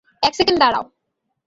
[0.23, 0.83] এক সেকেন্ড দাঁড়াও!